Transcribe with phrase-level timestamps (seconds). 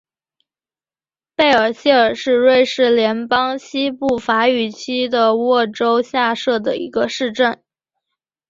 [1.35, 7.61] 贝尔谢尔是瑞士联邦西部法语区的沃州下设的一个市镇。